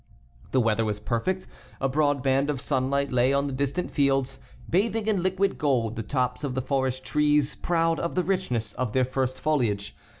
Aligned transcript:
The 0.49 0.59
weather 0.59 0.83
was 0.83 0.99
perfect. 0.99 1.45
A 1.79 1.87
broad 1.87 2.23
band 2.23 2.49
of 2.49 2.59
sunlight 2.59 3.11
lay 3.11 3.31
on 3.33 3.45
the 3.45 3.53
distant 3.53 3.91
fields, 3.91 4.39
bathing 4.67 5.05
in 5.05 5.21
liquid 5.21 5.59
gold 5.59 5.95
the 5.95 6.01
tops 6.01 6.43
of 6.43 6.55
the 6.55 6.61
forest 6.63 7.03
trees, 7.03 7.53
proud 7.53 7.99
of 7.99 8.15
the 8.15 8.23
richness 8.23 8.73
of 8.73 8.93
their 8.93 9.05
first 9.05 9.39
foliage. 9.39 9.95